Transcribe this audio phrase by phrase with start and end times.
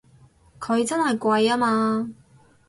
[0.59, 2.09] 佢真係貴吖嘛！